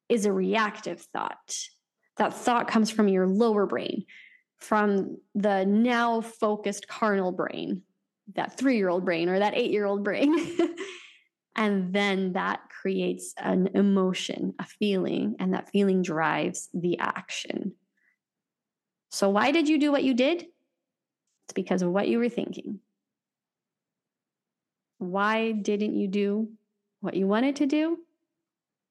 is 0.09 0.27
a 0.27 0.33
reactive 0.33 1.01
thought. 1.13 1.57
That 2.17 2.35
thought 2.35 2.69
comes 2.69 2.91
from 2.91 3.09
your 3.09 3.27
lower 3.27 3.67
brain, 3.67 4.05
from 4.59 5.19
the 5.35 5.65
now 5.65 6.21
focused 6.21 6.89
carnal 6.89 7.33
brain, 7.33 7.83
that 8.35 8.57
three 8.59 8.77
year 8.77 8.89
old 8.89 9.05
brain 9.05 9.29
or 9.29 9.39
that 9.39 9.55
eight 9.57 9.71
year 9.71 9.87
old 9.87 10.05
brain. 10.05 10.37
And 11.57 11.93
then 11.93 12.33
that 12.33 12.61
creates 12.71 13.35
an 13.37 13.71
emotion, 13.75 14.55
a 14.59 14.65
feeling, 14.65 15.37
and 15.39 15.53
that 15.53 15.71
feeling 15.71 16.03
drives 16.03 16.69
the 16.73 16.99
action. 16.99 17.75
So, 19.11 19.29
why 19.31 19.51
did 19.51 19.69
you 19.69 19.79
do 19.79 19.91
what 19.91 20.05
you 20.05 20.15
did? 20.15 20.43
It's 20.43 21.53
because 21.55 21.83
of 21.83 21.91
what 21.91 22.09
you 22.09 22.19
were 22.19 22.29
thinking. 22.29 22.81
Why 24.99 25.53
didn't 25.53 25.97
you 25.97 26.09
do 26.09 26.53
what 27.01 27.15
you 27.15 27.27
wanted 27.27 27.57
to 27.57 27.67
do? 27.67 27.99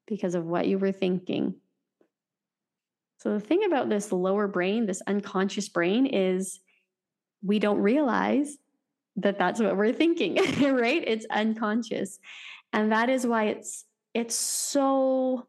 Because 0.08 0.36
of 0.36 0.46
what 0.46 0.68
you 0.68 0.78
were 0.78 0.92
thinking. 0.92 1.56
So, 3.18 3.34
the 3.34 3.40
thing 3.40 3.66
about 3.66 3.90
this 3.90 4.12
lower 4.12 4.48
brain, 4.48 4.86
this 4.86 5.02
unconscious 5.06 5.70
brain, 5.70 6.06
is 6.06 6.60
we 7.44 7.60
don't 7.60 7.80
realize 7.80 8.58
that 9.18 9.38
that's 9.38 9.60
what 9.60 9.76
we're 9.76 9.94
thinking, 9.94 10.36
right? 10.76 11.04
It's 11.06 11.26
unconscious. 11.30 12.20
And 12.72 12.92
that 12.92 13.10
is 13.10 13.28
why 13.28 13.46
it's 13.46 13.86
it's 14.14 14.36
so 14.36 15.48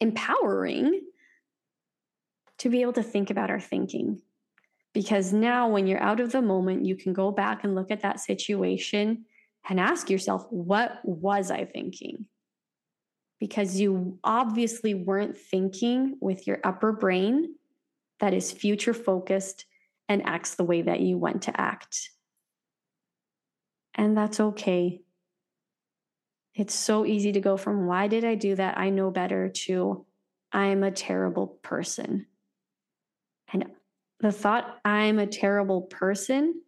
empowering 0.00 1.02
to 2.58 2.70
be 2.70 2.82
able 2.82 2.92
to 2.94 3.02
think 3.02 3.30
about 3.30 3.50
our 3.50 3.60
thinking. 3.60 4.20
Because 4.92 5.32
now 5.32 5.68
when 5.68 5.86
you're 5.86 6.02
out 6.02 6.20
of 6.20 6.32
the 6.32 6.42
moment, 6.42 6.84
you 6.84 6.96
can 6.96 7.12
go 7.12 7.30
back 7.30 7.64
and 7.64 7.74
look 7.74 7.90
at 7.90 8.02
that 8.02 8.20
situation 8.20 9.24
and 9.68 9.78
ask 9.78 10.10
yourself, 10.10 10.46
what 10.50 10.98
was 11.04 11.50
I 11.50 11.64
thinking? 11.64 12.26
Because 13.38 13.80
you 13.80 14.18
obviously 14.22 14.94
weren't 14.94 15.36
thinking 15.36 16.16
with 16.20 16.46
your 16.46 16.60
upper 16.64 16.92
brain 16.92 17.54
that 18.20 18.34
is 18.34 18.52
future 18.52 18.94
focused 18.94 19.66
and 20.08 20.26
acts 20.26 20.54
the 20.54 20.64
way 20.64 20.82
that 20.82 21.00
you 21.00 21.18
want 21.18 21.42
to 21.42 21.60
act. 21.60 22.10
And 23.94 24.16
that's 24.16 24.40
okay. 24.40 25.00
It's 26.54 26.74
so 26.74 27.06
easy 27.06 27.32
to 27.32 27.40
go 27.40 27.56
from, 27.56 27.86
why 27.86 28.08
did 28.08 28.24
I 28.24 28.34
do 28.34 28.54
that? 28.56 28.78
I 28.78 28.90
know 28.90 29.10
better 29.10 29.48
to, 29.48 30.04
I'm 30.52 30.82
a 30.82 30.90
terrible 30.90 31.46
person. 31.62 32.26
And 33.52 33.66
the 34.20 34.32
thought, 34.32 34.78
I'm 34.84 35.18
a 35.18 35.26
terrible 35.26 35.82
person, 35.82 36.60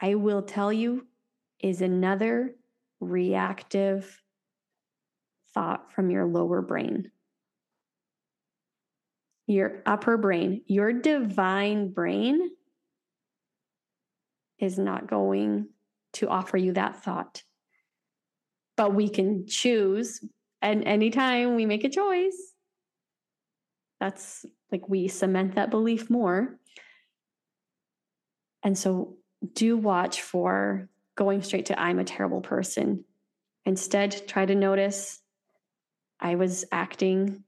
I 0.00 0.14
will 0.14 0.42
tell 0.42 0.72
you, 0.72 1.06
is 1.60 1.80
another 1.80 2.54
reactive 3.00 4.22
thought 5.54 5.92
from 5.92 6.10
your 6.10 6.26
lower 6.26 6.62
brain. 6.62 7.10
Your 9.46 9.82
upper 9.86 10.16
brain, 10.16 10.62
your 10.66 10.92
divine 10.92 11.92
brain 11.92 12.50
is 14.58 14.78
not 14.78 15.06
going 15.06 15.68
to 16.14 16.28
offer 16.28 16.56
you 16.56 16.72
that 16.72 17.02
thought. 17.02 17.42
But 18.76 18.94
we 18.94 19.08
can 19.08 19.46
choose, 19.46 20.22
and 20.60 20.84
anytime 20.84 21.54
we 21.54 21.64
make 21.64 21.84
a 21.84 21.88
choice, 21.88 22.54
that's 24.00 24.44
like 24.70 24.88
we 24.88 25.08
cement 25.08 25.54
that 25.54 25.70
belief 25.70 26.10
more. 26.10 26.58
And 28.62 28.76
so 28.76 29.16
do 29.54 29.76
watch 29.76 30.20
for 30.20 30.88
going 31.16 31.42
straight 31.42 31.66
to 31.66 31.80
I'm 31.80 31.98
a 31.98 32.04
terrible 32.04 32.40
person. 32.40 33.04
Instead, 33.64 34.28
try 34.28 34.46
to 34.46 34.54
notice 34.54 35.20
I 36.20 36.36
was 36.36 36.64
acting 36.70 37.42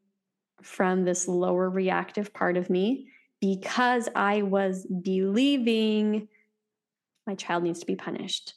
from 0.62 1.04
this 1.04 1.28
lower 1.28 1.70
reactive 1.70 2.35
part 2.35 2.57
of 2.57 2.68
me 2.68 3.09
because 3.40 4.09
I 4.14 4.42
was 4.42 4.87
believing 4.87 6.28
my 7.26 7.35
child 7.35 7.62
needs 7.62 7.81
to 7.81 7.87
be 7.87 7.94
punished. 7.94 8.54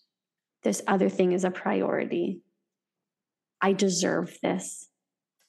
This 0.64 0.82
other 0.88 1.10
thing 1.10 1.34
is 1.34 1.44
a 1.44 1.52
priority. 1.52 2.42
I 3.62 3.74
deserve 3.74 4.38
this, 4.42 4.88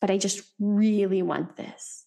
but 0.01 0.11
I 0.11 0.19
just 0.19 0.43
really 0.59 1.23
want 1.23 1.57
this. 1.57 2.05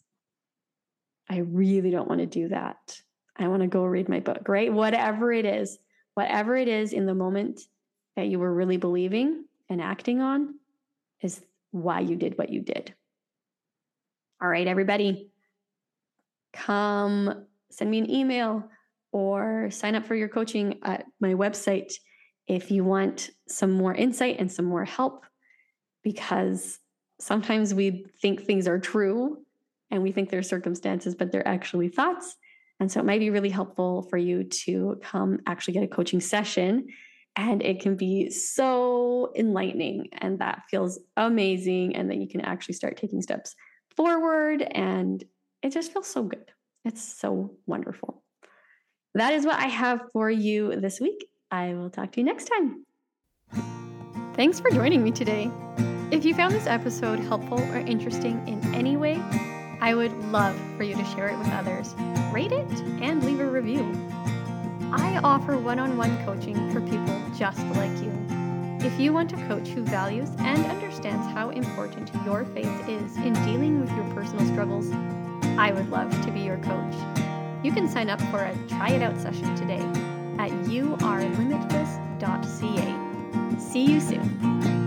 I 1.29 1.37
really 1.37 1.89
don't 1.89 2.07
want 2.07 2.19
to 2.19 2.27
do 2.27 2.49
that. 2.49 2.99
I 3.37 3.47
want 3.47 3.63
to 3.63 3.67
go 3.67 3.85
read 3.85 4.07
my 4.07 4.19
book, 4.19 4.47
right? 4.47 4.71
Whatever 4.71 5.31
it 5.31 5.45
is, 5.45 5.79
whatever 6.15 6.57
it 6.57 6.67
is 6.67 6.91
in 6.93 7.05
the 7.05 7.13
moment 7.13 7.61
that 8.15 8.27
you 8.27 8.39
were 8.39 8.53
really 8.53 8.77
believing 8.77 9.45
and 9.69 9.81
acting 9.81 10.21
on 10.21 10.55
is 11.21 11.41
why 11.71 11.99
you 11.99 12.15
did 12.15 12.37
what 12.37 12.49
you 12.49 12.61
did. 12.61 12.93
All 14.41 14.49
right, 14.49 14.67
everybody, 14.67 15.29
come 16.53 17.45
send 17.69 17.91
me 17.91 17.99
an 17.99 18.09
email 18.09 18.69
or 19.11 19.69
sign 19.71 19.95
up 19.95 20.05
for 20.05 20.15
your 20.15 20.29
coaching 20.29 20.79
at 20.83 21.05
my 21.19 21.33
website 21.33 21.93
if 22.47 22.71
you 22.71 22.83
want 22.83 23.29
some 23.47 23.71
more 23.71 23.93
insight 23.93 24.39
and 24.39 24.51
some 24.51 24.65
more 24.65 24.85
help, 24.85 25.25
because 26.03 26.79
sometimes 27.19 27.73
we 27.73 28.05
think 28.21 28.41
things 28.41 28.67
are 28.67 28.79
true 28.79 29.39
and 29.89 30.03
we 30.03 30.11
think 30.11 30.29
they're 30.29 30.43
circumstances, 30.43 31.15
but 31.15 31.31
they're 31.31 31.47
actually 31.47 31.89
thoughts. 31.89 32.35
And 32.79 32.91
so 32.91 32.99
it 32.99 33.05
might 33.05 33.19
be 33.19 33.29
really 33.29 33.49
helpful 33.49 34.03
for 34.03 34.17
you 34.17 34.43
to 34.43 34.99
come 35.01 35.39
actually 35.47 35.75
get 35.75 35.83
a 35.83 35.87
coaching 35.87 36.19
session. 36.19 36.87
And 37.37 37.61
it 37.61 37.81
can 37.81 37.95
be 37.95 38.29
so 38.29 39.31
enlightening 39.35 40.09
and 40.13 40.39
that 40.39 40.63
feels 40.69 40.99
amazing. 41.17 41.95
And 41.95 42.09
then 42.09 42.21
you 42.21 42.27
can 42.27 42.41
actually 42.41 42.75
start 42.75 42.97
taking 42.97 43.21
steps 43.21 43.55
forward. 43.95 44.61
And 44.61 45.23
it 45.61 45.71
just 45.71 45.91
feels 45.91 46.07
so 46.07 46.23
good. 46.23 46.51
It's 46.83 47.03
so 47.03 47.57
wonderful. 47.65 48.23
That 49.15 49.33
is 49.33 49.45
what 49.45 49.55
I 49.55 49.67
have 49.67 50.01
for 50.13 50.29
you 50.29 50.75
this 50.79 50.99
week. 50.99 51.27
I 51.49 51.73
will 51.73 51.89
talk 51.89 52.11
to 52.13 52.19
you 52.19 52.25
next 52.25 52.45
time. 52.45 52.85
Thanks 54.33 54.59
for 54.59 54.69
joining 54.69 55.01
me 55.03 55.11
today. 55.11 55.49
If 56.11 56.25
you 56.25 56.35
found 56.35 56.53
this 56.53 56.67
episode 56.67 57.19
helpful 57.19 57.59
or 57.59 57.77
interesting 57.77 58.45
in 58.47 58.75
any 58.75 58.97
way, 58.97 59.15
I 59.81 59.95
would 59.95 60.13
love 60.25 60.55
for 60.77 60.83
you 60.83 60.95
to 60.95 61.05
share 61.05 61.29
it 61.29 61.37
with 61.37 61.47
others, 61.49 61.93
rate 62.35 62.51
it, 62.51 62.69
and 63.01 63.23
leave 63.23 63.39
a 63.39 63.49
review. 63.49 63.89
I 64.91 65.21
offer 65.23 65.57
one 65.57 65.79
on 65.79 65.95
one 65.95 66.21
coaching 66.25 66.69
for 66.69 66.81
people 66.81 67.17
just 67.33 67.65
like 67.77 67.97
you. 68.03 68.11
If 68.85 68.99
you 68.99 69.13
want 69.13 69.31
a 69.31 69.37
coach 69.47 69.69
who 69.69 69.83
values 69.83 70.27
and 70.39 70.65
understands 70.65 71.25
how 71.33 71.51
important 71.51 72.11
your 72.25 72.43
faith 72.43 72.89
is 72.89 73.15
in 73.15 73.31
dealing 73.45 73.79
with 73.79 73.89
your 73.91 74.03
personal 74.13 74.45
struggles, 74.47 74.91
I 75.57 75.71
would 75.71 75.89
love 75.89 76.11
to 76.25 76.31
be 76.31 76.41
your 76.41 76.57
coach. 76.57 76.93
You 77.63 77.71
can 77.71 77.87
sign 77.87 78.09
up 78.09 78.19
for 78.23 78.43
a 78.43 78.53
try 78.67 78.89
it 78.89 79.01
out 79.01 79.17
session 79.17 79.55
today 79.55 79.79
at 80.37 80.51
yourelimitless.ca. 80.67 83.59
See 83.59 83.85
you 83.85 84.01
soon. 84.01 84.84